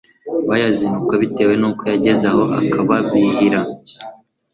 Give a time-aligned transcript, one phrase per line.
[0.49, 3.59] bayazinukwa bitewe nuko yagezaho akababihira